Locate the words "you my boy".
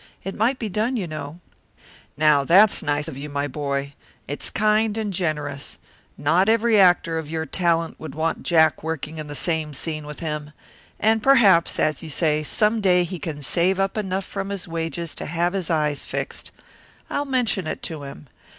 3.17-3.93